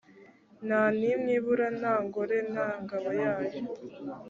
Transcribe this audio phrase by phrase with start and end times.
[0.67, 3.59] nta n’imwe ibura nta ngore nta ngabo yayo